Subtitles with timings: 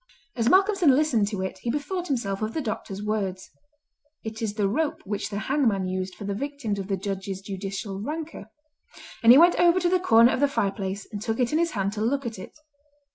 [0.35, 3.51] As Malcolmson listened to it he bethought himself of the doctor's words,
[4.23, 8.01] "It is the rope which the hangman used for the victims of the Judge's judicial
[8.01, 8.45] rancour,"
[9.21, 11.73] and he went over to the corner of the fireplace and took it in his
[11.77, 12.57] hand to look at it.